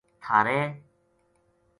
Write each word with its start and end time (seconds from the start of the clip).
تھہارے 0.21 0.59